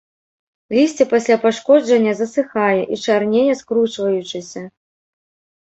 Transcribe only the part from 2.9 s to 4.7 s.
і чарнее скручваючыся.